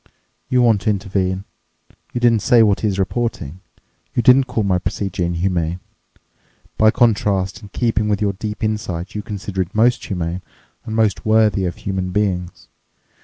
[0.49, 5.79] You want to intervene—you didn't say what he is reporting—you didn't call my procedure inhuman;
[6.75, 10.41] by contrast, in keeping with your deep insight, you consider it most humane
[10.85, 12.67] and most worthy of human beings.